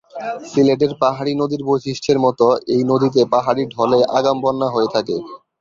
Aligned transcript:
সিলেটের 0.49 0.91
পাহাড়ি 1.01 1.31
নদীর 1.35 1.61
বৈশিষ্ট্যের 1.67 2.17
মতো 2.25 2.45
এই 2.73 2.81
নদীতে 2.91 3.21
পাহাড়ি 3.33 3.63
ঢলে 3.73 3.99
আগাম 4.17 4.37
বন্যা 4.43 4.67
হয়ে 4.69 4.89
থাকে। 4.95 5.15